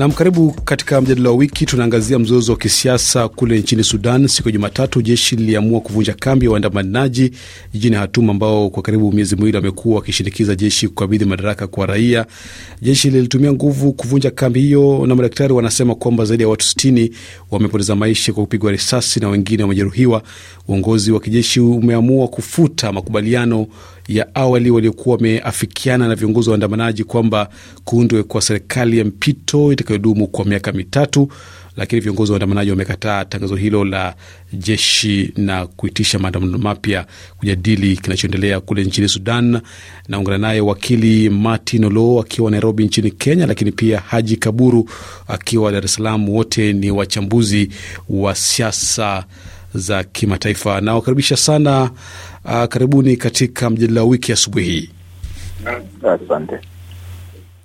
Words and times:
Nam, 0.00 0.12
karibu 0.12 0.50
katika 0.64 1.00
mjadala 1.00 1.30
wa 1.30 1.36
wiki. 1.36 1.66
Tunaangazia 1.66 2.18
mzozo 2.18 2.52
wa 2.52 2.58
kisiasa 2.58 3.28
kule 3.28 3.58
nchini 3.58 3.84
Sudan. 3.84 4.28
Siku 4.28 4.48
ya 4.48 4.52
Jumatatu 4.52 5.02
jeshi 5.02 5.36
liliamua 5.36 5.80
kuvunja 5.80 6.14
kambi 6.14 6.46
ya 6.46 6.52
waandamanaji 6.52 7.32
jijini 7.72 7.96
Hatum, 7.96 8.30
ambao 8.30 8.70
kwa 8.70 8.82
karibu 8.82 9.12
miezi 9.12 9.36
miwili 9.36 9.56
wamekuwa 9.56 9.96
wakishinikiza 9.96 10.54
jeshi 10.54 10.88
kukabidhi 10.88 11.24
madaraka 11.24 11.66
kwa 11.66 11.86
raia. 11.86 12.26
Jeshi 12.82 13.10
lilitumia 13.10 13.52
nguvu 13.52 13.92
kuvunja 13.92 14.30
kambi 14.30 14.60
hiyo, 14.60 15.06
na 15.06 15.14
madaktari 15.14 15.52
wanasema 15.52 15.94
kwamba 15.94 16.24
zaidi 16.24 16.42
ya 16.42 16.48
watu 16.48 16.66
sitini 16.66 17.10
wamepoteza 17.50 17.96
maisha 17.96 18.32
kwa 18.32 18.42
kupigwa 18.44 18.72
risasi 18.72 19.20
na 19.20 19.28
wengine 19.28 19.62
wamejeruhiwa. 19.62 20.22
Uongozi 20.68 21.12
wa 21.12 21.20
kijeshi 21.20 21.60
umeamua 21.60 22.28
kufuta 22.28 22.92
makubaliano 22.92 23.66
ya 24.10 24.34
awali 24.34 24.70
waliokuwa 24.70 25.16
wameafikiana 25.16 26.08
na 26.08 26.14
viongozi 26.14 26.48
wa 26.48 26.52
waandamanaji 26.52 27.04
kwamba 27.04 27.48
kuundwe 27.84 28.22
kwa 28.22 28.40
serikali 28.42 28.98
ya 28.98 29.04
mpito 29.04 29.72
itakayodumu 29.72 30.26
kwa 30.28 30.44
miaka 30.44 30.72
mitatu, 30.72 31.28
lakini 31.76 32.00
viongozi 32.00 32.32
wa 32.32 32.34
waandamanaji 32.34 32.70
wamekataa 32.70 33.24
tangazo 33.24 33.56
hilo 33.56 33.84
la 33.84 34.14
jeshi 34.52 35.32
na 35.36 35.66
kuitisha 35.66 36.18
maandamano 36.18 36.58
mapya 36.58 37.06
kujadili 37.38 37.96
kinachoendelea 37.96 38.60
kule 38.60 38.84
nchini 38.84 39.08
Sudan. 39.08 39.60
Naungana 40.08 40.38
naye 40.38 40.60
wakili 40.60 41.30
Martin 41.30 41.84
Olo 41.84 42.20
akiwa 42.20 42.50
Nairobi 42.50 42.84
nchini 42.84 43.10
Kenya, 43.10 43.46
lakini 43.46 43.72
pia 43.72 44.00
Haji 44.00 44.36
Kaburu 44.36 44.90
akiwa 45.28 45.72
Dar 45.72 45.84
es 45.84 45.94
Salaam. 45.94 46.28
Wote 46.28 46.72
ni 46.72 46.90
wachambuzi 46.90 47.68
wa 48.08 48.34
siasa 48.34 49.24
za 49.74 50.04
kimataifa. 50.04 50.80
Nawakaribisha 50.80 51.36
sana. 51.36 51.90
Uh, 52.44 52.64
karibuni 52.64 53.16
katika 53.16 53.70
mjadala 53.70 54.00
wa 54.00 54.06
wiki 54.06 54.32
asubuhi 54.32 54.64
hii. 54.70 54.90
Asante. 56.24 56.58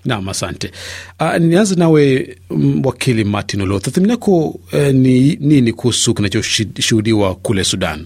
Naam, 0.06 0.30
asante. 0.30 0.72
Uh, 1.20 1.36
nianze 1.38 1.76
nawe 1.76 2.38
wakili 2.84 3.23
Martin 3.23 3.62
Olo, 3.62 3.80
tathmini 3.80 4.12
yako 4.12 4.48
uh, 4.48 4.73
ni 4.94 5.36
nini 5.42 5.73
kuhusu 5.73 6.14
kinachoshuhudiwa 6.14 7.36
kule 7.36 7.64
Sudan? 7.64 8.06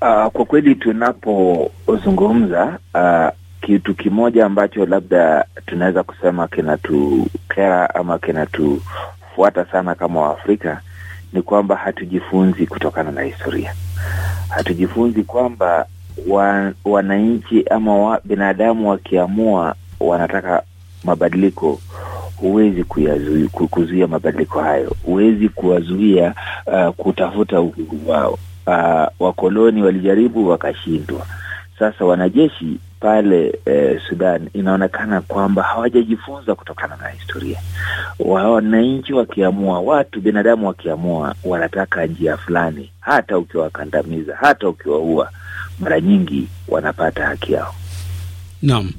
Uh, 0.00 0.26
kwa 0.32 0.44
kweli 0.44 0.74
tunapozungumza 0.74 2.78
uh, 2.94 3.28
kitu 3.66 3.94
kimoja 3.94 4.46
ambacho 4.46 4.86
labda 4.86 5.44
tunaweza 5.66 6.02
kusema 6.02 6.48
kinatukera 6.48 7.94
ama 7.94 8.18
kinatufuata 8.18 9.66
sana 9.72 9.94
kama 9.94 10.20
Waafrika 10.20 10.80
ni 11.32 11.42
kwamba 11.42 11.76
hatujifunzi 11.76 12.66
kutokana 12.66 13.10
na 13.10 13.22
historia. 13.22 13.74
Hatujifunzi 14.50 15.22
kwamba 15.22 15.86
wa, 16.28 16.72
wananchi 16.84 17.64
ama 17.70 17.96
wa, 17.98 18.20
binadamu 18.24 18.90
wakiamua 18.90 19.74
wanataka 20.00 20.62
mabadiliko, 21.04 21.80
huwezi 22.36 22.84
kuzuia 23.70 24.06
mabadiliko 24.06 24.60
hayo, 24.60 24.96
huwezi 25.04 25.48
kuwazuia 25.48 26.34
uh, 26.66 26.94
kutafuta 26.94 27.60
uhuru 27.60 27.98
wao. 28.06 28.38
Uh, 28.66 29.06
wakoloni 29.26 29.82
walijaribu 29.82 30.48
wakashindwa. 30.48 31.26
Sasa 31.78 32.04
wanajeshi 32.04 32.78
pale 33.00 33.58
eh, 33.66 34.00
Sudan 34.08 34.48
inaonekana 34.54 35.20
kwamba 35.20 35.62
hawajajifunza 35.62 36.54
kutokana 36.54 36.96
na 36.96 37.08
historia. 37.08 37.58
Wananchi 38.18 39.12
wakiamua, 39.12 39.80
watu 39.80 40.20
binadamu 40.20 40.66
wakiamua, 40.66 41.34
wanataka 41.44 42.06
njia 42.06 42.36
fulani, 42.36 42.90
hata 43.00 43.38
ukiwakandamiza, 43.38 44.36
hata 44.36 44.68
ukiwaua, 44.68 45.30
mara 45.80 46.00
nyingi 46.00 46.48
wanapata 46.68 47.26
haki 47.26 47.52
yao. 47.52 47.74
Naam. 48.62 48.90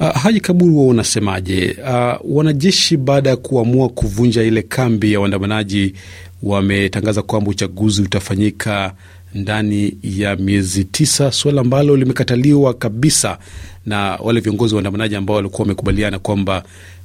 Uh, 0.00 0.10
Haji 0.16 0.40
Kaburu, 0.40 0.78
wao 0.78 0.88
unasemaje? 0.88 1.76
Uh, 1.82 2.36
wanajeshi 2.36 2.96
baada 2.96 3.30
ya 3.30 3.36
kuamua 3.36 3.88
kuvunja 3.88 4.42
ile 4.42 4.62
kambi 4.62 5.12
ya 5.12 5.20
waandamanaji 5.20 5.94
wametangaza 6.42 7.22
kwamba 7.22 7.50
uchaguzi 7.50 8.02
utafanyika 8.02 8.92
ndani 9.34 9.98
ya 10.02 10.36
miezi 10.36 10.84
tisa, 10.84 11.32
suala 11.32 11.60
ambalo 11.60 11.96
limekataliwa 11.96 12.74
kabisa 12.74 13.38
na 13.86 14.18
wale 14.22 14.40
viongozi 14.40 14.74
wa 14.74 14.76
waandamanaji 14.76 15.16
ambao 15.16 15.36
walikuwa 15.36 15.60
wamekubaliana 15.62 16.18
kwamba 16.18 16.62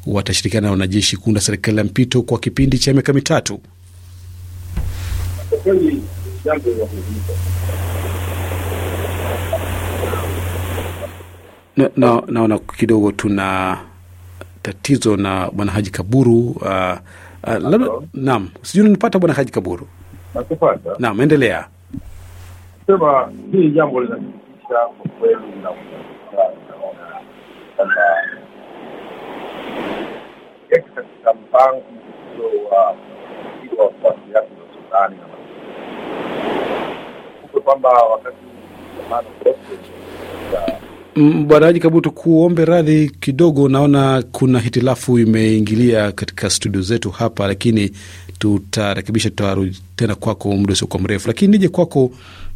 watashirikiana 0.08 0.68
na 0.68 0.72
wanajeshi 0.72 1.18
kuunda 1.18 1.42
serikali 1.42 1.78
ya 1.78 1.84
mpito 1.84 2.22
kwa 2.22 2.40
kipindi 2.40 2.78
cha 2.80 2.94
miaka 2.94 3.14
mitatu. 3.14 3.60
Naona 11.78 12.22
na, 12.28 12.48
na 12.48 12.60
kidogo 12.60 13.12
tuna 13.12 13.78
tatizo 14.62 15.18
na 15.18 15.52
bwana 15.52 15.72
Haji 15.72 15.90
Kaburu. 15.90 16.40
Uh, 16.50 16.98
uh, 17.44 17.54
labda 17.60 17.88
naam, 18.14 18.50
sijui 18.62 18.82
unanipata 18.82 19.20
bwana 19.20 19.34
Haji 19.34 19.52
Kaburu? 19.52 19.88
Nakupata. 20.36 20.90
Naam, 21.00 21.22
endelea. 21.22 21.68
Sema 22.88 23.32
hili 23.52 23.72
jambo 23.72 24.02
linasikitisha 24.02 24.76
kwa 24.98 25.12
kweli, 25.20 25.36
na 25.64 25.70
naona 26.70 27.22
kwamba 27.78 28.02
katika 30.96 31.34
mpango 31.34 31.84
wa 32.72 32.96
wa 33.78 33.86
wafuasi 33.86 34.32
yake 34.34 34.48
za 34.50 34.74
Sudani 34.74 35.16
na 35.16 35.28
kumbe 37.42 37.60
kwamba 37.60 37.90
wakati 37.90 38.38
zamani 39.04 39.28
Bwana 41.48 41.66
Haji 41.66 41.80
Kabutu, 41.80 42.12
kuombe 42.12 42.66
radhi 42.66 43.10
kidogo, 43.10 43.70
naona 43.70 44.24
kuna 44.32 44.60
hitilafu 44.60 45.20
imeingilia 45.20 46.12
katika 46.12 46.50
studio 46.50 46.82
zetu 46.82 47.10
hapa, 47.12 47.48
lakini 47.48 47.92
tutarekebisha, 48.44 49.30
tutarudi 49.30 49.82
tena 49.96 50.16
kwako 50.16 50.52
muda 50.56 50.74
usiokuwa 50.74 51.04
mrefu. 51.04 51.28
Lakini 51.28 51.52
nije 51.52 51.70
kwako 51.70 52.04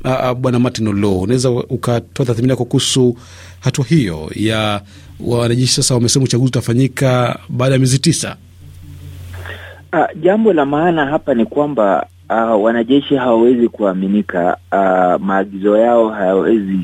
uh, 0.06 0.32
bwana 0.34 0.60
Martin 0.60 0.88
Olo, 0.88 1.20
unaweza 1.20 1.50
ukatoa 1.50 2.26
tathmini 2.26 2.50
yako 2.50 2.66
kuhusu 2.66 3.18
hatua 3.60 3.86
hiyo 3.86 4.32
ya 4.36 4.82
wanajeshi 5.20 5.74
sasa 5.74 5.94
wamesema 5.94 6.26
uchaguzi 6.26 6.48
utafanyika 6.48 7.40
baada 7.50 7.74
ya 7.74 7.80
miezi 7.80 8.00
tisa. 8.00 8.36
Uh, 9.94 10.22
jambo 10.22 10.54
la 10.54 10.66
maana 10.66 11.06
hapa 11.06 11.34
ni 11.34 11.46
kwamba 11.46 12.06
uh, 12.30 12.64
wanajeshi 12.64 13.16
hawawezi 13.16 13.68
kuaminika. 13.70 14.58
Uh, 14.72 15.22
maagizo 15.26 15.78
yao 15.78 16.10
hayawezi 16.10 16.80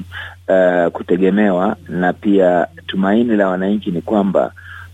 uh, 0.47 0.91
kutegemewa, 0.91 1.75
na 1.89 2.13
pia 2.13 2.67
tumaini 2.87 3.35
la 3.35 3.47
wananchi 3.47 3.91
ni 3.91 4.01
kwamba 4.01 4.51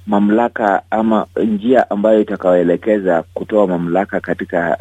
mamlaka 0.07 0.81
ama 0.91 1.25
njia 1.45 1.89
ambayo 1.89 2.21
itakayoelekeza 2.21 3.23
kutoa 3.33 3.67
mamlaka 3.67 4.19
katika 4.19 4.77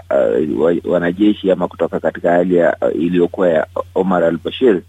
uh, 0.60 0.76
wanajeshi 0.92 1.50
ama 1.50 1.68
kutoka 1.68 2.00
katika 2.00 2.30
hali 2.30 2.62
uh, 2.62 2.72
iliyokuwa 2.94 3.48
ya 3.48 3.66
Omar 3.94 4.24
al-Bashir 4.24 4.80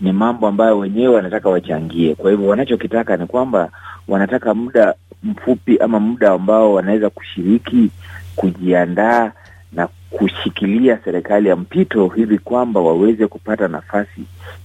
ni 0.00 0.12
mambo 0.12 0.46
ambayo 0.48 0.78
wenyewe 0.78 1.14
wanataka 1.14 1.48
wachangie. 1.48 2.14
Kwa 2.14 2.30
hivyo 2.30 2.46
wanachokitaka 2.48 3.16
ni 3.16 3.26
kwamba 3.26 3.70
wanataka 4.08 4.54
muda 4.54 4.94
mfupi 5.22 5.78
ama 5.78 6.00
muda 6.00 6.30
ambao 6.30 6.74
wanaweza 6.74 7.10
kushiriki, 7.10 7.90
kujiandaa 8.36 9.32
na 9.72 9.88
kushikilia 10.10 10.98
serikali 11.04 11.48
ya 11.48 11.56
mpito 11.56 12.08
hivi 12.08 12.38
kwamba 12.38 12.80
waweze 12.80 13.26
kupata 13.26 13.68
nafasi 13.68 14.22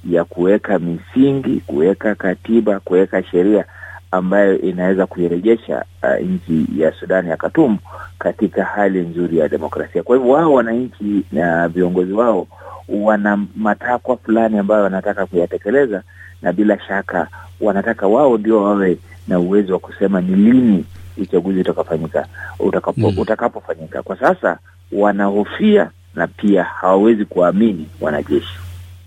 ya 0.10 0.24
kuweka 0.24 0.80
misingi, 0.80 1.62
kuweka 1.68 2.16
katiba, 2.16 2.80
kuweka 2.80 3.24
sheria 3.24 3.66
ambayo 4.14 4.62
inaweza 4.62 5.06
kuirejesha 5.06 5.86
uh, 6.04 6.26
nchi 6.28 6.82
ya 6.82 6.92
Sudani 7.00 7.30
ya 7.30 7.38
Khartoum 7.38 7.78
katika 8.20 8.64
hali 8.64 9.00
nzuri 9.00 9.38
ya 9.38 9.50
demokrasia. 9.50 10.04
Kwa 10.04 10.16
hivyo 10.18 10.32
wao 10.32 10.54
wananchi 10.54 11.24
na 11.32 11.68
viongozi 11.68 12.14
wao 12.14 12.48
wana 12.90 13.46
matakwa 13.56 14.18
fulani 14.18 14.58
ambayo 14.58 14.84
wanataka 14.84 15.26
kuyatekeleza, 15.26 16.04
na 16.42 16.54
bila 16.54 16.80
shaka 16.88 17.28
wanataka 17.62 18.08
wao 18.08 18.38
ndio 18.38 18.64
wawe 18.64 18.98
na 19.28 19.40
uwezo 19.40 19.74
wa 19.74 19.80
kusema 19.80 20.22
ni 20.22 20.36
lini 20.36 20.86
uchaguzi 21.18 21.60
utakafanyika 21.60 22.28
utakapo, 22.60 23.12
mm. 23.12 23.18
utakapofanyika. 23.20 24.04
Kwa 24.04 24.20
sasa 24.20 24.58
wanahofia 24.92 25.90
na 26.16 26.28
pia 26.28 26.64
hawawezi 26.64 27.26
kuamini 27.26 27.86
wanajeshi. 28.02 28.56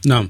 Naam, 0.05 0.29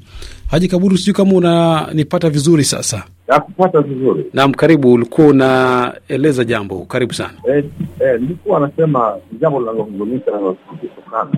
Haji 0.51 0.69
Kaburu, 0.69 0.99
sijui 0.99 1.15
kama 1.15 1.33
unanipata 1.33 2.31
vizuri 2.31 2.65
sasa. 2.65 3.05
Nakupata 3.29 3.81
vizuri. 3.81 4.27
Naam, 4.33 4.53
karibu. 4.55 4.93
Ulikuwa 4.93 5.27
unaeleza 5.27 6.45
jambo, 6.45 6.85
karibu 6.85 7.15
sana. 7.15 7.35
Eh, 7.49 7.65
eh, 8.01 8.21
anasema 8.57 9.17
jambo 9.41 9.61
linalohuzunisha 9.61 10.27
linalosikitisha 10.31 11.11
sana 11.11 11.31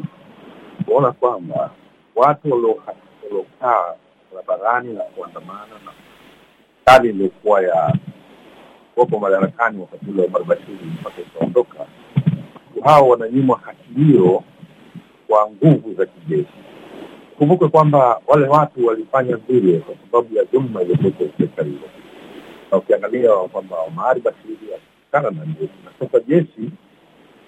kuona 0.86 1.12
kwamba 1.12 1.70
watu 2.16 2.50
waliokaa 2.52 3.94
barabarani 4.32 4.92
na 4.94 5.00
kuandamana 5.00 5.74
na 5.84 5.92
hali 6.86 7.08
iliyokuwa 7.08 7.62
ya 7.62 7.94
kuwepo 8.94 9.18
madarakani 9.18 9.80
wakati 9.80 10.10
ule 10.10 10.24
Omar 10.24 10.44
Bashir 10.44 10.74
mpaka 11.00 11.20
ikaondoka, 11.22 11.86
hao 12.84 13.08
wananyimwa 13.08 13.58
haki 13.64 13.94
hiyo 13.96 14.42
kwa 15.28 15.50
nguvu 15.50 15.94
za 15.94 16.06
kijeshi. 16.06 16.52
Kumbuke 17.38 17.68
kwamba 17.68 18.20
wale 18.26 18.46
watu 18.48 18.86
walifanya 18.86 19.36
vile 19.36 19.78
kwa 19.78 19.94
sababu 20.10 20.36
ya 20.36 20.44
dhuluma 20.44 20.82
iliyokuwa 20.82 21.28
sekta 21.38 21.62
hiyo, 21.62 21.78
na 22.72 22.78
ukiangalia 22.78 23.30
kwamba 23.36 23.76
Omar 23.78 24.20
Bashiri 24.20 24.56
kutokana 25.10 25.30
na 25.30 25.46
jeshi, 25.46 25.72
na 25.84 25.90
sasa 26.06 26.20
jeshi 26.28 26.70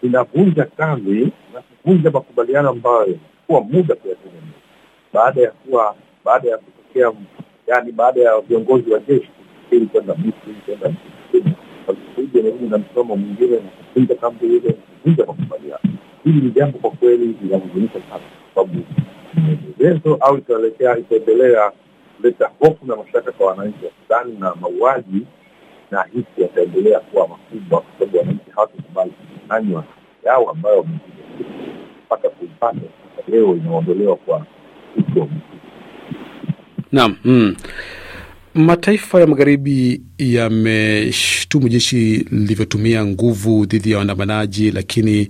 linavunja 0.03 0.65
kambi 0.65 1.33
na 1.55 1.61
kuvunja 1.63 2.11
makubaliano 2.11 2.69
ambayo 2.69 3.01
yachukua 3.07 3.61
muda 3.61 3.95
kuyatengeneza 3.95 4.59
baada 5.13 5.41
ya 5.41 5.51
kuwa 5.51 5.95
baada 6.25 6.51
ya 6.51 6.59
kutokea 6.59 7.13
yani, 7.67 7.93
baada 7.93 8.21
ya 8.21 8.41
viongozi 8.41 8.91
wa 8.91 8.99
jeshi 8.99 9.29
kufikiri 9.29 9.87
kwenda 9.87 10.15
Misri 10.15 10.55
kwenda 10.67 10.89
nchi 10.89 12.69
na 12.71 12.79
msomo 12.79 13.17
mwingine 13.17 13.57
na 13.57 13.71
kuvunja 13.93 14.15
kambi 14.15 14.47
ile 14.47 14.69
na 14.69 14.73
kuvunja 14.73 15.27
makubaliano. 15.27 15.81
Hili 16.25 16.41
ni 16.41 16.51
jambo 16.51 16.79
kwa 16.79 16.91
kweli 16.91 17.37
linahuzunisha 17.43 17.95
sana, 17.95 18.23
kwa 18.55 18.65
sababu 18.65 18.85
mwendelezo 19.35 20.15
au 20.21 20.39
itaelekea 20.39 20.99
itaendelea 20.99 21.73
kuleta 22.17 22.51
hofu 22.59 22.87
na 22.87 22.97
mashaka 22.97 23.33
kwa 23.33 23.47
wananchi 23.47 23.85
wa 23.85 23.91
Sudani 24.03 24.39
na 24.39 24.55
mauaji 24.55 25.23
na 25.91 26.03
hisi 26.13 26.43
yataendelea 26.43 27.01
kuwa 27.01 27.29
makubwa, 27.29 27.81
kwa 27.81 27.91
sababu 27.99 28.19
wananchi 28.19 28.51
hawatakubali 28.55 29.11
kunyang'anywa 29.11 29.85
yao 30.25 30.51
ambayo 30.51 30.77
wamepiga 30.77 31.49
mpaka 32.07 32.29
kuipata 32.29 32.81
leo 33.29 33.57
inaondolewa 33.57 34.17
kwa 34.17 34.47
uso 34.97 35.29
Naam. 36.93 37.17
Mm. 37.25 37.57
Mataifa 38.55 39.21
ya 39.21 39.27
magharibi 39.27 40.03
yameshtumu 40.19 41.69
jeshi 41.69 42.27
lilivyotumia 42.31 43.07
nguvu 43.07 43.65
dhidi 43.67 43.91
ya 43.91 43.97
waandamanaji, 43.97 44.71
lakini 44.71 45.29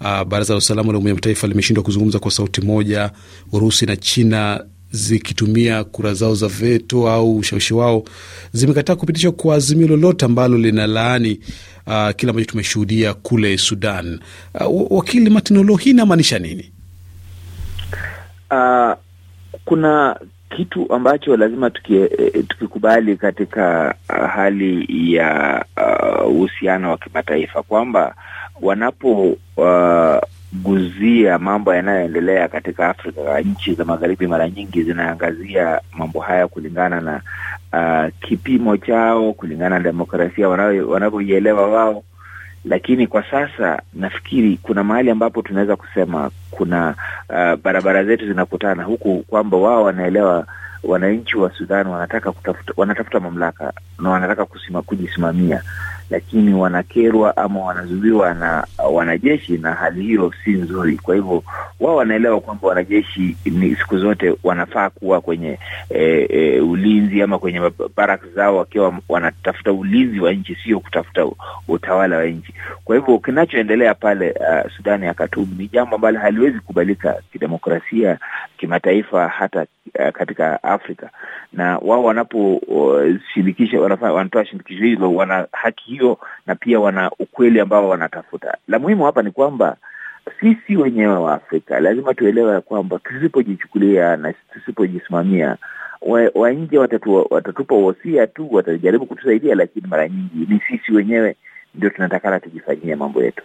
uh, 0.00 0.22
baraza 0.24 0.52
la 0.54 0.58
usalama 0.58 0.92
la 0.92 0.98
Umoja 0.98 1.14
Mataifa 1.14 1.46
limeshindwa 1.46 1.84
kuzungumza 1.84 2.18
kwa 2.18 2.30
sauti 2.30 2.60
moja. 2.60 3.10
Urusi 3.52 3.86
na 3.86 3.96
China 3.96 4.64
zikitumia 4.90 5.84
kura 5.84 6.14
zao 6.14 6.34
za 6.34 6.48
veto 6.48 7.08
au 7.10 7.36
ushawishi 7.36 7.74
wao 7.74 8.04
zimekataa 8.52 8.96
kupitishwa 8.96 9.32
kwa 9.32 9.54
azimio 9.54 9.88
lolote 9.88 10.24
ambalo 10.24 10.58
linalaani 10.58 11.40
uh, 11.86 12.10
kile 12.16 12.30
ambacho 12.30 12.50
tumeshuhudia 12.50 13.14
kule 13.14 13.58
Sudan. 13.58 14.20
Uh, 14.66 14.92
wakili 14.98 15.30
Martin 15.30 15.76
hii 15.78 15.90
inamaanisha 15.90 16.38
nini? 16.38 16.72
Uh, 18.50 18.92
kuna 19.64 20.20
kitu 20.56 20.92
ambacho 20.94 21.36
lazima 21.36 21.70
tukikubali 22.48 23.06
tuki 23.12 23.20
katika 23.20 23.94
hali 24.34 24.86
ya 25.14 25.64
uhusiano 26.28 26.86
uh, 26.86 26.92
wa 26.92 26.98
kimataifa 26.98 27.62
kwamba 27.62 28.14
wanapoguzia 28.62 29.36
uh, 31.36 31.42
mambo 31.42 31.74
yanayoendelea 31.74 32.48
katika 32.48 32.88
Afrika, 32.88 33.40
nchi 33.40 33.74
za 33.74 33.84
magharibi 33.84 34.26
mara 34.26 34.48
nyingi 34.50 34.82
zinaangazia 34.82 35.80
mambo 35.92 36.20
haya 36.20 36.48
kulingana 36.48 37.00
na 37.00 37.20
uh, 37.72 38.12
kipimo 38.28 38.76
chao, 38.76 39.32
kulingana 39.32 39.78
na 39.78 39.84
demokrasia 39.84 40.48
wanavyoielewa 40.48 41.68
wao. 41.70 42.02
Lakini 42.64 43.06
kwa 43.06 43.22
sasa 43.30 43.82
nafikiri 43.94 44.58
kuna 44.62 44.84
mahali 44.84 45.10
ambapo 45.10 45.42
tunaweza 45.42 45.76
kusema 45.76 46.30
kuna 46.50 46.94
uh, 47.28 47.54
barabara 47.62 48.04
zetu 48.04 48.26
zinakutana 48.26 48.82
huku 48.84 49.24
kwamba 49.28 49.56
wao 49.56 49.82
wanaelewa 49.84 50.46
wananchi 50.84 51.36
wa 51.38 51.50
Sudan 51.54 51.86
wanataka 51.86 52.32
kutafuta, 52.32 52.72
wanatafuta 52.76 53.20
mamlaka 53.20 53.72
na 53.98 54.10
wanataka 54.10 54.44
kusima, 54.44 54.82
kujisimamia, 54.82 55.62
lakini 56.10 56.54
wanakerwa 56.54 57.36
ama 57.36 57.60
wanazuiwa 57.60 58.34
na 58.34 58.66
wanajeshi, 58.92 59.58
na 59.58 59.72
hali 59.72 60.02
hiyo 60.02 60.32
si 60.44 60.50
nzuri. 60.50 60.96
Kwa 60.96 61.14
hivyo 61.14 61.42
wao 61.80 61.96
wanaelewa 61.96 62.40
kwamba 62.40 62.68
wanajeshi 62.68 63.36
ni 63.44 63.76
siku 63.76 63.98
zote 63.98 64.34
wanafaa 64.44 64.90
kuwa 64.90 65.20
kwenye 65.20 65.58
e, 65.90 66.26
e, 66.30 66.60
ulinzi 66.60 67.22
ama 67.22 67.38
kwenye 67.38 67.60
baraka 67.96 68.26
zao 68.34 68.56
wakiwa 68.56 68.94
wanatafuta 69.08 69.72
ulinzi 69.72 70.20
wa 70.20 70.32
nchi, 70.32 70.54
sio 70.64 70.80
kutafuta 70.80 71.26
utawala 71.68 72.16
wa 72.16 72.24
nchi. 72.26 72.54
Kwa 72.84 72.96
hivyo 72.96 73.18
kinachoendelea 73.18 73.94
pale 73.94 74.30
uh, 74.30 74.70
Sudani 74.76 75.06
ya 75.06 75.14
Khartoum 75.14 75.48
ni 75.58 75.68
jambo 75.68 75.96
ambalo 75.96 76.18
haliwezi 76.18 76.58
kubalika 76.60 77.22
kidemokrasia, 77.32 78.18
kimataifa, 78.58 79.28
hata 79.28 79.66
uh, 79.98 80.08
katika 80.12 80.62
Afrika 80.62 81.10
na 81.52 81.78
wao 81.78 82.04
wanaposhirikisha 82.04 83.80
uh, 83.80 83.90
wanatoa 84.02 84.46
shirikisho 84.46 84.84
hilo, 84.84 85.14
wana 85.14 85.46
haki 85.52 85.82
hiyo 86.00 86.18
na 86.46 86.54
pia 86.54 86.80
wana 86.80 87.10
ukweli 87.18 87.60
ambao 87.60 87.88
wanatafuta. 87.88 88.56
La 88.68 88.78
muhimu 88.78 89.04
hapa 89.04 89.22
ni 89.22 89.30
kwamba 89.30 89.76
sisi 90.40 90.76
wenyewe 90.76 91.14
wa 91.16 91.34
Afrika 91.34 91.80
lazima 91.80 92.14
tuelewe 92.14 92.52
ya 92.52 92.60
kwamba 92.60 92.98
tusipojichukulia 92.98 94.16
na 94.16 94.32
tusipojisimamia 94.52 95.56
wa, 96.34 96.50
nje 96.52 96.78
watatu, 96.78 97.26
watatupa 97.30 97.74
wosia 97.74 98.26
tu, 98.26 98.48
watajaribu 98.54 99.06
kutusaidia, 99.06 99.54
lakini 99.54 99.86
mara 99.88 100.08
nyingi 100.08 100.52
ni 100.52 100.60
sisi 100.68 100.92
wenyewe 100.92 101.36
ndio 101.74 101.90
tunatakana 101.90 102.40
tujifanyie 102.40 102.94
mambo 102.96 103.22
yetu. 103.22 103.42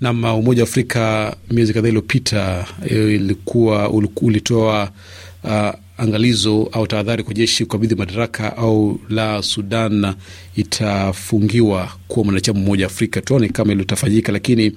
Nam, 0.00 0.24
Umoja 0.24 0.62
wa 0.62 0.68
Afrika 0.68 1.36
miezi 1.50 1.74
kadhaa 1.74 1.88
iliyopita 1.88 2.64
ilikuwa 2.90 3.90
ulitoa 4.22 4.88
uh, 5.44 5.70
angalizo 6.00 6.68
au 6.72 6.86
tahadhari 6.86 7.22
kwa 7.24 7.34
jeshi 7.34 7.64
kukabidhi 7.64 7.94
madaraka 7.94 8.56
au 8.56 9.00
la 9.08 9.42
Sudan 9.42 10.14
itafungiwa 10.56 11.88
kuwa 12.08 12.24
mwanachama 12.24 12.60
mmoja 12.60 12.86
Afrika. 12.86 13.20
Tuone 13.20 13.48
kama 13.48 13.70
hilo 13.72 13.80
litafanyika, 13.80 14.32
lakini 14.32 14.72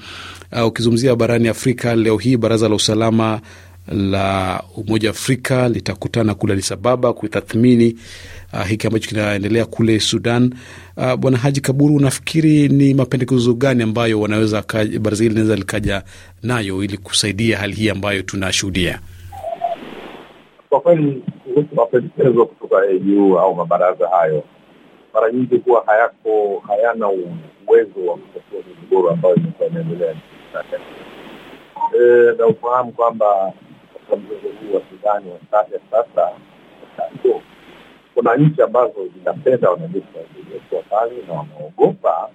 uh, 0.51 0.65
ukizungumzia 0.67 1.15
barani 1.15 1.47
Afrika 1.47 1.95
leo 1.95 2.17
hii 2.17 2.37
baraza 2.37 2.69
la 2.69 2.75
usalama 2.75 3.41
la 3.87 4.63
Umoja 4.75 5.09
wa 5.09 5.15
Afrika 5.15 5.69
litakutana 5.69 6.33
kule 6.35 6.53
Addis 6.53 6.71
Ababa 6.71 7.13
kutathmini 7.13 7.95
uh, 8.53 8.65
hiki 8.67 8.87
ambacho 8.87 9.09
kinaendelea 9.09 9.65
kule 9.65 9.99
Sudan. 9.99 10.53
Uh, 10.97 11.13
Bwana 11.15 11.37
Haji 11.37 11.61
Kaburu, 11.61 11.95
unafikiri 11.95 12.67
ni 12.69 12.93
mapendekezo 12.93 13.53
gani 13.53 13.83
ambayo 13.83 14.19
wanaweza 14.21 14.63
baraza 15.01 15.23
hili 15.23 15.29
linaweza 15.35 15.55
likaja 15.55 16.03
nayo 16.43 16.83
ili 16.83 16.97
kusaidia 16.97 17.57
hali 17.57 17.75
hii 17.75 17.89
ambayo 17.89 18.21
tunashuhudia? 18.21 18.99
Kwa 20.73 20.81
kweli 20.81 21.23
kuhusu 21.43 21.75
mapendekezo 21.75 22.45
kutoka 22.45 22.77
AU 22.77 23.39
au 23.39 23.55
mabaraza 23.55 24.09
hayo, 24.09 24.43
mara 25.13 25.31
nyingi 25.31 25.57
huwa 25.57 25.83
hayako 25.85 26.63
hayana 26.67 27.09
uwezo 27.09 28.05
wa 28.07 28.17
kutatua 28.17 28.59
migogoro 28.67 29.09
ambayo 29.13 29.35
imekuwa 29.35 29.69
inaendelea 29.69 30.15
e, 31.95 32.33
na 32.37 32.45
ufahamu 32.47 32.91
kwamba 32.91 33.53
katika 33.93 34.15
mzozo 34.15 34.47
huu 34.61 34.75
wa 34.75 34.81
Sudani 34.89 35.31
wa 35.31 35.39
sasa 35.91 36.29
kuna 38.13 38.35
nchi 38.35 38.61
ambazo 38.61 39.07
zinapenda 39.17 39.69
wanajeshi 39.69 40.07
waliokuwa 40.15 40.81
pale 40.81 41.11
na 41.27 41.33
wanaogopa 41.33 42.29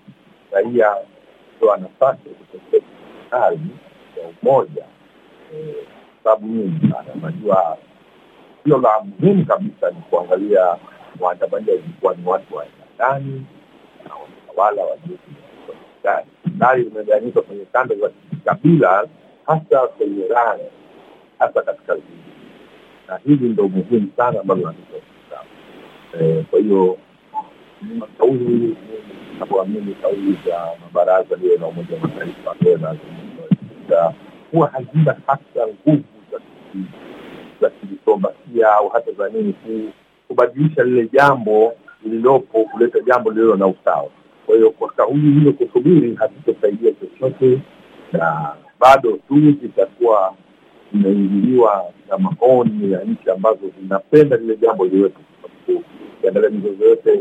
raia 0.53 0.97
kutoa 1.55 1.77
nafasi 1.77 2.29
ya 2.29 2.35
kutekeleza 2.35 2.87
serikali 3.31 3.71
ya 4.23 4.29
umoja 4.43 4.85
sababu 6.25 6.47
nyingi 6.47 6.81
sana. 6.93 7.13
Unajua, 7.23 7.77
hilo 8.69 8.81
la 8.81 9.01
muhimu 9.01 9.45
kabisa 9.47 9.91
ni 9.91 9.97
kuangalia 10.11 10.77
waandamanaji 11.21 11.71
walikuwa 11.71 12.15
ni 12.15 12.27
watu 12.27 12.55
wa 12.57 12.63
aina 12.63 12.75
gani 12.99 13.47
na 14.05 14.11
watawala 14.15 14.83
wa 14.83 14.97
gani. 16.05 16.27
Serikali 16.45 17.33
kwenye 17.33 17.65
kanda 17.65 17.95
za 17.95 18.09
kikabila, 18.31 19.09
hasa 19.47 19.87
kwenye 19.87 20.29
rangi, 20.29 20.63
hasa 21.39 21.63
katika 21.63 21.95
vijiji, 21.95 22.33
na 23.09 23.17
hili 23.25 23.49
ndo 23.49 23.69
muhimu 23.69 24.11
sana 24.17 24.41
ambalo 24.41 24.61
natoa 24.61 25.01
Eh, 26.21 26.45
kwa 26.51 26.59
hiyo 26.61 26.99
kauli 28.19 28.77
nakuamini 29.41 29.95
kauli 29.95 30.39
za 30.47 30.69
mabaraza 30.85 31.37
liyo 31.37 31.59
na 31.59 31.67
Umoja 31.67 31.95
wa 31.95 32.01
Mataifa 32.01 32.55
na 33.89 34.13
huwa 34.53 34.69
hazina 34.69 35.17
hasa 35.27 35.67
nguvu 35.89 36.18
kidiplomasia 38.69 38.75
au 38.75 38.89
hata 38.89 39.13
za 39.13 39.29
nini 39.29 39.55
kubadilisha 40.29 40.85
lile 40.85 41.09
jambo 41.13 41.73
lililopo, 42.05 42.65
kuleta 42.65 43.01
jambo 43.01 43.31
lililo 43.31 43.57
na 43.57 43.67
usawa. 43.67 44.09
Kwa 44.47 44.57
hiyo 44.57 44.71
kwa 44.71 44.89
kauli 44.89 45.31
hiyo 45.41 45.53
kusubiri 45.53 46.15
hazitosaidia 46.15 46.93
chochote, 46.93 47.61
na 48.13 48.53
bado 48.81 49.13
tu 49.29 49.35
zitakuwa 49.63 50.35
zimeingiliwa 50.93 51.85
na 52.09 52.19
maoni 52.19 52.93
ya 52.93 53.05
nchi 53.05 53.31
ambazo 53.31 53.71
zinapenda 53.81 54.37
lile 54.37 54.57
jambo 54.57 54.85
liwepo 54.87 55.21
ukiangalia 56.19 56.51
mizozo 56.51 56.85
yote 56.85 57.21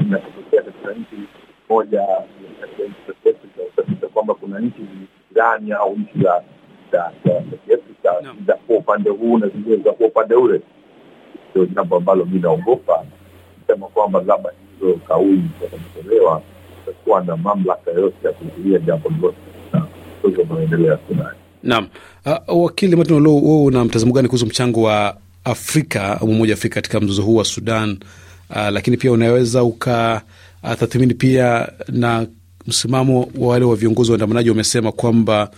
inatokea 0.00 0.62
katika 0.62 0.92
nchi 0.92 1.16
moja 1.68 2.02
utakuta 3.72 4.08
kwamba 4.08 4.34
kuna 4.34 4.58
nchi 4.60 4.86
jirani 5.30 5.72
au 5.72 5.96
nchi 5.96 6.18
za 6.22 6.42
Kiafrika 7.66 8.14
za 8.46 8.54
kuwa 8.54 8.78
upande 8.78 9.10
huu 9.10 9.38
na 9.38 9.48
zingine 9.48 9.76
za 9.76 9.92
kuwa 9.92 10.08
upande 10.08 10.34
ule. 10.34 10.60
Ndio 11.54 11.66
jambo 11.66 11.96
ambalo 11.96 12.24
mi 12.24 12.38
naogopa 12.40 13.04
sema 13.66 13.86
kwamba 13.86 14.22
labda 14.26 14.50
hizo 14.80 14.94
kauli 15.08 15.42
zitatolewa, 15.60 16.42
itakuwa 16.82 17.24
na 17.24 17.36
mamlaka 17.36 17.90
yoyote 17.90 18.26
ya 18.26 18.32
kuzuia 18.32 18.78
jambo 18.78 19.08
lolote 19.10 19.36
mzozo 20.24 20.42
unaoendelea 20.42 20.98
Sudani. 21.08 21.38
Naam. 21.62 21.88
Uh, 22.48 22.62
wakili 22.64 22.96
Martin 22.96 23.16
Olo, 23.16 23.34
wewe 23.36 23.62
una 23.62 23.84
mtazamo 23.84 24.12
gani 24.12 24.28
kuhusu 24.28 24.46
mchango 24.46 24.82
wa 24.82 25.16
Afrika 25.44 26.20
au 26.20 26.28
Umoja 26.28 26.52
wa 26.52 26.58
Afrika 26.58 26.74
katika 26.74 27.00
mzozo 27.00 27.22
huu 27.22 27.36
wa 27.36 27.44
Sudan? 27.44 27.98
Uh, 28.50 28.56
lakini 28.68 28.96
pia 28.96 29.12
unaweza 29.12 29.62
tathmini 30.78 31.14
pia 31.14 31.68
na 31.88 32.26
msimamo 32.66 33.28
wa 33.38 33.48
wale 33.48 33.64
wa 33.64 33.76
viongozi 33.76 34.10
wa 34.10 34.12
waandamanaji 34.14 34.50
wamesema 34.50 34.92
kwamba 34.92 35.50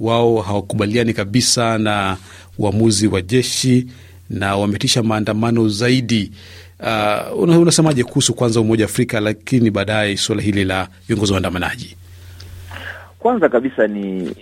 wao 0.00 0.40
hawakubaliani 0.40 1.14
kabisa 1.14 1.78
na 1.78 2.16
uamuzi 2.58 3.06
wa 3.08 3.22
jeshi 3.22 3.86
na 4.30 4.56
wametisha 4.56 5.02
maandamano 5.02 5.68
zaidi. 5.68 6.32
Uh, 6.80 7.42
unasemaje 7.42 8.04
kuhusu 8.04 8.34
kwanza 8.34 8.60
Umoja 8.60 8.84
wa 8.84 8.90
Afrika, 8.90 9.20
lakini 9.20 9.70
baadaye 9.70 10.16
suala 10.16 10.42
hili 10.42 10.64
la 10.64 10.88
viongozi 11.08 11.32
wa 11.32 11.36
waandamanaji? 11.36 11.96
Kwanza 13.18 13.48
kabisa 13.48 13.86
ni 13.86 14.34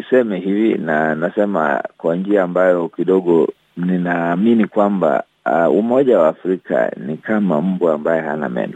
iseme 0.00 0.38
hivi 0.38 0.74
na 0.78 1.14
nasema 1.14 1.82
kwa 1.98 2.16
njia 2.16 2.42
ambayo 2.42 2.88
kidogo 2.88 3.48
ninaamini 3.76 4.66
kwamba 4.66 5.24
uh, 5.46 5.74
Umoja 5.78 6.18
wa 6.18 6.28
Afrika 6.28 6.92
ni 7.06 7.16
kama 7.16 7.60
mbwa 7.60 7.94
ambaye 7.94 8.20
hana 8.22 8.48
meno. 8.48 8.74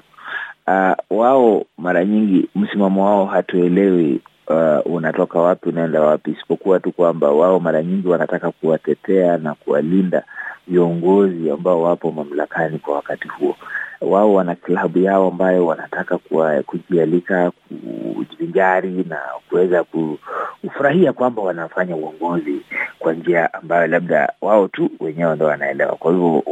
Uh, 0.66 1.18
wao 1.18 1.64
mara 1.78 2.04
nyingi 2.04 2.48
msimamo 2.54 3.04
wao 3.04 3.26
hatuelewi 3.26 4.20
uh, 4.48 4.92
unatoka 4.94 5.38
wapi 5.38 5.68
unaenda 5.68 6.00
wapi, 6.00 6.30
isipokuwa 6.30 6.80
tu 6.80 6.92
kwamba 6.92 7.30
wao 7.30 7.60
mara 7.60 7.82
nyingi 7.82 8.08
wanataka 8.08 8.50
kuwatetea 8.50 9.38
na 9.38 9.54
kuwalinda 9.54 10.22
viongozi 10.70 11.50
ambao 11.50 11.82
wapo 11.82 12.12
mamlakani 12.12 12.78
kwa 12.78 12.94
wakati 12.94 13.28
huo. 13.28 13.56
Wao 14.00 14.34
wana 14.34 14.54
klabu 14.54 14.98
yao 14.98 15.28
ambayo 15.28 15.66
wanataka 15.66 16.18
kujialika, 16.66 17.50
kujivinjari 18.16 19.04
na 19.08 19.18
kuweza 19.48 19.84
kufurahia 20.62 21.12
kwamba 21.12 21.42
wanafanya 21.42 21.96
uongozi 21.96 22.60
kwa 22.98 23.12
njia 23.12 23.54
ambayo 23.54 23.86
labda 23.86 24.32
wao 24.40 24.68
tu 24.68 24.90
wenyewe 25.00 25.36
ndo 25.36 25.46
wanaelewa. 25.46 25.96
Kwa 25.96 26.12
hivyo 26.12 26.42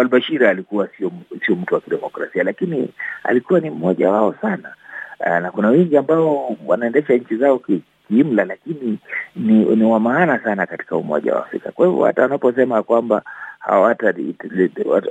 Albashir 0.00 0.44
alikuwa 0.46 0.88
sio 0.98 1.10
sio 1.46 1.56
mtu 1.56 1.74
wa 1.74 1.80
kidemokrasia, 1.80 2.44
lakini 2.44 2.88
alikuwa 3.24 3.60
ni 3.60 3.70
mmoja 3.70 4.10
wao 4.10 4.34
sana. 4.42 4.74
Na 5.40 5.50
kuna 5.50 5.68
wengi 5.68 5.96
ambao 5.96 6.56
wanaendesha 6.66 7.14
nchi 7.14 7.36
zao 7.36 7.58
kiimla, 8.08 8.44
lakini 8.44 8.98
ni, 9.36 9.64
ni 9.64 9.84
wa 9.84 10.00
maana 10.00 10.38
sana 10.38 10.66
katika 10.66 10.96
Umoja 10.96 11.34
wa 11.34 11.40
Afrika. 11.46 11.72
Kwa 11.72 11.86
hivyo 11.86 12.04
hata 12.04 12.22
wanaposema 12.22 12.82
kwamba 12.82 13.22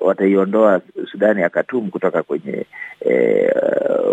wataiondoa 0.01 0.81
Sudani 1.11 1.41
ya 1.41 1.49
Khartoum 1.49 1.89
kutoka 1.89 2.23
kwenye 2.23 2.65
eh, 3.01 3.51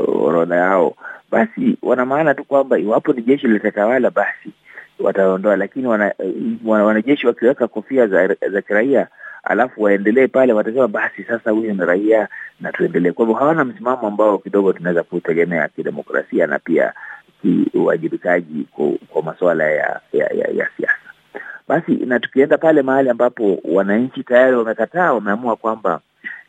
orodha 0.09 0.57
yao, 0.57 0.95
basi 1.31 1.77
wana 1.83 2.07
maana 2.07 2.35
tu 2.35 2.45
kwamba 2.45 2.79
iwapo 2.79 3.12
ni 3.12 3.23
jeshi 3.23 3.47
litatawala 3.49 4.11
basi 4.11 4.51
wataondoa, 4.99 5.57
lakini 5.57 5.87
wanajeshi 5.87 6.67
wana, 6.67 6.87
wana 6.87 7.03
wakiweka 7.25 7.69
kofia 7.69 8.07
za, 8.07 8.29
za 8.51 8.62
kiraia 8.62 9.09
alafu 9.43 9.83
waendelee 9.83 10.27
pale, 10.27 10.53
watasema 10.53 10.89
basi 10.89 11.25
sasa 11.25 11.51
huyu 11.51 11.75
ni 11.75 11.85
raia 11.85 12.29
na 12.61 12.73
tuendelee. 12.73 13.12
Kwa 13.12 13.25
hivyo 13.27 13.39
hawana 13.41 13.65
msimamo 13.65 14.07
ambao 14.07 14.39
kidogo 14.39 14.73
tunaweza 14.73 15.03
kutegemea 15.03 15.69
kidemokrasia 15.69 16.47
na 16.47 16.59
pia 16.59 16.93
kiuwajibikaji 17.43 18.67
kwa, 18.73 18.87
kwa 19.09 19.23
masuala 19.23 19.65
ya, 19.71 20.01
ya, 20.13 20.27
ya, 20.27 20.49
ya 20.49 20.69
siasa. 20.77 20.97
Basi 21.69 21.93
na 21.93 22.21
tukienda 22.21 22.59
pale 22.59 22.83
mahali 22.83 23.09
ambapo 23.11 23.59
wananchi 23.65 24.23
tayari 24.25 24.57
wamekataa, 24.57 25.13
wameamua 25.13 25.57
kwamba 25.57 26.01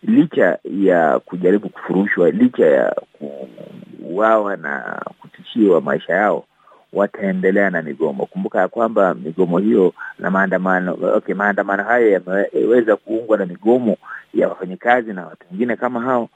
licha 0.03 0.57
ya 0.63 1.19
kujaribu 1.19 1.69
kufurushwa, 1.69 2.29
licha 2.31 2.65
ya 2.65 2.95
kuuawa 3.13 4.57
na 4.57 5.01
kutishiwa 5.21 5.81
maisha 5.81 6.13
yao 6.13 6.45
wataendelea 6.93 7.69
na 7.69 7.81
migomo. 7.81 8.25
Kumbuka 8.25 8.59
ya 8.59 8.67
kwamba 8.67 9.13
migomo 9.13 9.57
hiyo 9.57 9.93
na 10.19 10.31
maandamano 10.31 10.97
okay, 11.15 11.35
maandamano 11.35 11.83
hayo 11.83 12.11
yameweza 12.11 12.95
kuungwa 12.95 13.37
na 13.37 13.45
migomo 13.45 13.97
ya 14.33 14.49
wafanyikazi 14.49 15.13
na 15.13 15.25
watu 15.25 15.45
wengine 15.51 15.75
kama 15.75 16.01
hao. 16.01 16.29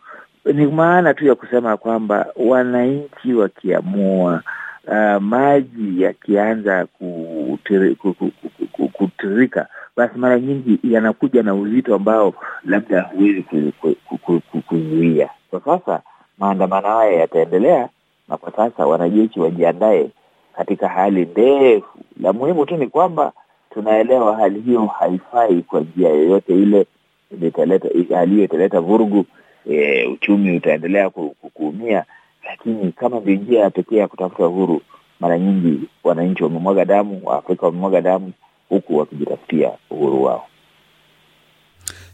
Ni 0.54 0.66
maana 0.68 1.14
tu 1.14 1.26
ya 1.28 1.36
kusema 1.36 1.78
kwamba 1.78 2.26
wananchi 2.36 3.34
wakiamua, 3.34 4.42
uh, 4.88 5.22
maji 5.22 6.02
yakianza 6.02 6.88
kutiririka, 8.72 9.68
basi 9.98 10.18
mara 10.20 10.40
nyingi 10.40 10.80
yanakuja 10.84 11.44
na 11.44 11.56
uzito 11.56 11.96
ambao 11.96 12.34
labda 12.66 13.02
huwezi 13.02 13.46
kuzuia. 14.68 15.30
Kwa 15.50 15.62
sasa 15.62 16.02
maandamano 16.38 16.88
haya 16.88 17.12
yataendelea, 17.12 17.90
na 18.30 18.38
kwa 18.38 18.52
sasa 18.52 18.86
wanajeshi 18.88 19.40
wajiandae 19.40 20.10
katika 20.58 20.88
hali 20.90 21.26
ndefu. 21.26 22.00
La 22.22 22.34
muhimu 22.34 22.66
tu 22.66 22.78
ni 22.78 22.88
kwamba 22.88 23.32
tunaelewa 23.74 24.36
hali 24.36 24.60
hiyo 24.60 24.86
haifai 24.86 25.62
kwa 25.62 25.80
njia 25.82 26.10
yoyote 26.10 26.54
ile, 26.54 26.86
hali 28.16 28.32
hiyo 28.34 28.44
italeta 28.46 28.80
vurugu 28.82 29.26
e, 29.70 30.06
uchumi 30.06 30.58
utaendelea 30.58 31.10
ku, 31.10 31.36
kuumia, 31.54 32.04
lakini 32.50 32.92
kama 32.92 33.20
ndio 33.20 33.36
njia 33.36 33.60
ya 33.60 33.70
pekee 33.70 33.98
ya 33.98 34.08
kutafuta 34.08 34.48
uhuru, 34.48 34.82
mara 35.20 35.40
nyingi 35.40 35.80
wananchi 36.04 36.44
wamemwaga 36.44 36.86
damu, 36.86 37.22
Waafrika 37.24 37.66
wamemwaga 37.66 38.02
damu 38.02 38.32
huku 38.70 38.98
wakijitafutia 38.98 39.72
uhuru 39.90 40.24
wao. 40.24 40.48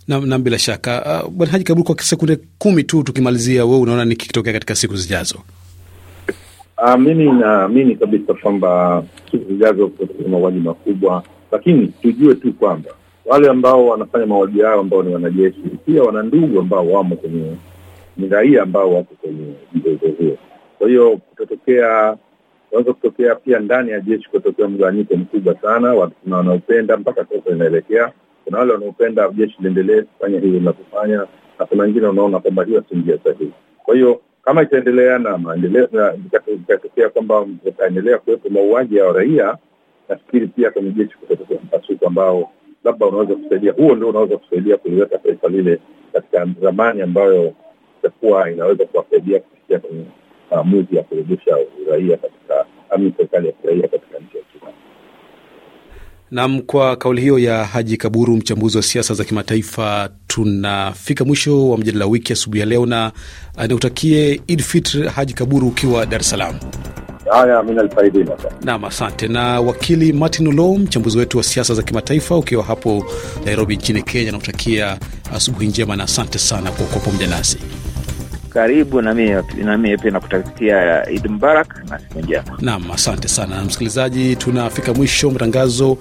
Nam 0.08 0.26
na 0.28 0.40
bila 0.40 0.60
shaka 0.60 1.22
uh, 1.24 1.30
Bwana 1.32 1.52
Haji 1.52 1.64
Kaburu, 1.64 1.84
kwa 1.86 2.04
sekunde 2.04 2.38
kumi 2.58 2.84
tu 2.84 3.04
tukimalizia, 3.04 3.66
wewe 3.66 3.80
unaona 3.80 4.06
ni 4.06 4.16
kikitokea 4.16 4.54
katika 4.54 4.76
siku 4.76 4.96
zijazo? 4.96 5.40
Uh, 6.78 6.96
mimi 6.96 7.32
naamini 7.32 7.96
kabisa 7.96 8.34
kwamba 8.34 9.04
siku 9.32 9.52
zijazo 9.54 9.88
kutakuwa 9.88 10.30
mauaji 10.30 10.60
makubwa, 10.60 11.24
lakini 11.52 11.88
tujue 11.88 12.36
tu 12.36 12.54
kwamba 12.54 12.90
wale 13.26 13.50
ambao 13.50 13.88
wanafanya 13.88 14.26
mauaji 14.26 14.62
hayo 14.62 14.80
ambao 14.80 15.04
ni 15.04 15.14
wanajeshi 15.14 15.60
pia 15.86 16.04
wana 16.04 16.24
ndugu 16.24 16.60
ambao 16.60 16.88
wamo 16.92 17.16
kwenye, 17.16 17.56
ni 18.18 18.28
raia 18.30 18.64
ambao 18.64 18.94
wako 18.94 19.16
kwenye 19.22 19.54
mzozo 19.74 20.08
huo. 20.20 20.38
Kwa 20.78 20.88
hiyo 20.88 21.18
kutotokea 21.18 22.18
unaweza 22.72 22.94
kutokea 22.94 23.36
pia 23.36 23.60
ndani 23.60 23.92
ya 23.92 24.00
jeshi 24.00 24.30
kutokea 24.30 24.68
mgawanyiko 24.68 25.16
mkubwa 25.16 25.56
sana. 25.62 26.10
Kuna 26.24 26.38
wanaopenda 26.38 26.98
mpaka 26.98 27.26
sasa 27.26 27.50
inaelekea, 27.56 28.12
kuna 28.46 28.58
wale 28.58 28.74
wanaopenda 28.74 29.30
jeshi 29.30 29.56
liendelee 29.60 30.02
kufanya 30.02 30.40
hivyo 30.40 30.60
linavyofanya, 30.60 31.28
na 31.60 31.66
kuna 31.66 31.84
wengine 31.84 32.06
wanaona 32.08 32.40
kwamba 32.40 32.64
hiyo 32.64 32.84
si 32.90 32.96
njia 32.96 33.18
sahihi. 33.24 33.52
Kwa 33.84 33.96
hiyo 33.96 34.22
kama 34.44 34.62
itaendelea 34.62 35.20
na 35.20 35.38
maendeleo 35.38 35.90
ikatokea 36.48 37.10
kwamba 37.10 37.46
itaendelea 37.66 38.18
kuwepo 38.18 38.50
mauaji 38.50 38.96
ya 38.98 39.12
raia, 39.12 39.58
nafikiri 40.10 40.48
pia 40.48 40.72
kwenye 40.72 40.92
jeshi 40.92 41.18
kutatokea 41.18 41.58
mpasuko 41.64 42.08
ambao 42.08 42.52
labda 42.84 43.06
unaweza 43.06 43.36
kusaidia, 43.36 43.72
huo 43.72 43.96
ndio 43.96 44.10
unaweza 44.10 44.38
kusaidia 44.38 44.78
kuliweka 44.78 45.18
taifa 45.18 45.48
lile 45.48 45.80
katika 46.14 46.48
ramani 46.62 47.02
ambayo 47.02 47.54
itakuwa 48.00 48.52
inaweza 48.52 48.86
kuwasaidia 48.86 49.40
kufikia 49.40 49.80
kwenye 49.80 50.06
maamuzi 50.52 50.96
ya 50.96 51.04
kurejesha 51.04 51.58
uraia 51.88 52.18
katika 52.18 52.66
ami 52.90 53.14
serikali 53.18 53.48
ya 53.48 53.54
kiraia 53.54 53.88
katika 53.88 54.20
nchi 54.20 54.38
ya 54.38 54.44
Sudan. 54.54 54.74
Nam, 56.32 56.62
kwa 56.62 56.96
kauli 56.96 57.22
hiyo 57.22 57.40
ya 57.40 57.66
Haji 57.66 57.98
Kaburu, 57.98 58.36
mchambuzi 58.38 58.78
wa 58.78 58.84
siasa 58.84 59.14
za 59.14 59.24
kimataifa, 59.24 60.10
tunafika 60.28 61.26
mwisho 61.26 61.70
wa 61.70 61.78
mjadala 61.78 62.06
wiki 62.06 62.34
asubuhi 62.34 62.60
ya 62.60 62.66
leo, 62.66 62.86
na 62.86 63.12
nikutakie 63.68 64.42
Idfitr 64.48 65.08
Haji 65.10 65.34
Kaburu, 65.34 65.68
ukiwa 65.68 66.06
Dar 66.06 66.20
es 66.22 66.30
Salaam. 66.30 66.56
Haya, 67.34 67.64
mina 67.64 67.82
alfaidina. 67.82 68.32
Naam, 68.64 68.86
asante. 68.86 69.28
Na 69.28 69.62
wakili 69.62 70.14
Martin 70.14 70.48
Olo, 70.48 70.74
mchambuzi 70.74 71.18
wetu 71.18 71.38
wa 71.38 71.44
siasa 71.44 71.74
za 71.74 71.84
kimataifa, 71.84 72.38
ukiwa 72.38 72.64
hapo 72.64 73.06
Nairobi 73.46 73.76
nchini 73.78 74.04
Kenya, 74.04 74.32
nakutakia 74.32 74.98
asubuhi 75.36 75.68
njema 75.68 75.96
na 75.96 76.04
asante 76.04 76.40
sana 76.40 76.72
kwa 76.72 76.86
kuwa 76.86 77.00
pamoja 77.06 77.28
nasi. 77.28 77.58
Karibu 78.54 79.02
nami 79.02 79.98
pia 79.98 80.12
nakutakia 80.12 81.10
Idi 81.10 81.28
Mubarak 81.30 81.90
na 81.90 82.00
siku 82.00 82.20
njema. 82.20 82.58
Naam, 82.62 82.92
asante 82.92 83.28
sana 83.28 83.64
msikilizaji, 83.64 84.36
tunafika 84.36 84.94
mwisho 84.94 85.32
matangazo 85.32 85.98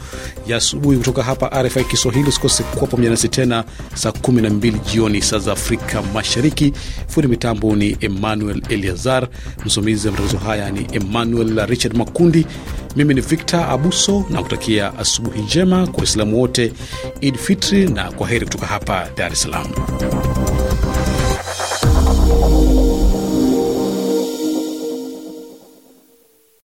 ya 0.46 0.56
asubuhi 0.56 0.96
kutoka 0.98 1.22
hapa 1.22 1.62
RFI 1.62 1.84
Kiswahili. 1.84 2.28
Usikose 2.28 2.62
kuwa 2.62 2.86
pamoja 2.86 3.10
nasi 3.10 3.28
tena 3.28 3.64
saa 3.94 4.08
12 4.10 4.72
jioni 4.92 5.22
saa 5.22 5.38
za 5.38 5.52
Afrika 5.52 6.02
Mashariki. 6.14 6.72
Fundi 7.08 7.28
mitambo 7.28 7.76
ni 7.76 7.96
Emmanuel 8.00 8.62
Eliazar, 8.68 9.28
msimamizi 9.66 10.06
wa 10.06 10.12
matangazo 10.12 10.38
haya 10.38 10.70
ni 10.70 10.86
Emmanuel 10.92 11.66
Richard 11.66 11.96
Makundi. 11.96 12.46
Mimi 12.96 13.14
ni 13.14 13.20
Victor 13.20 13.60
Abuso 13.70 14.24
na 14.30 14.42
kutakia 14.42 14.98
asubuhi 14.98 15.42
njema 15.42 15.86
kwa 15.86 15.98
Waislamu 15.98 16.40
wote, 16.40 16.72
Idi 17.20 17.38
Fitri 17.38 17.86
na 17.88 18.12
kwa 18.12 18.28
heri 18.28 18.44
kutoka 18.46 18.66
hapa 18.66 19.08
Dar 19.16 19.32
es 19.32 19.42
Salaam. 19.42 19.66